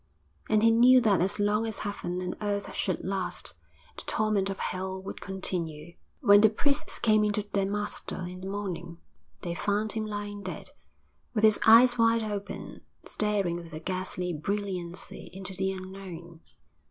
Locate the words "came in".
6.97-7.33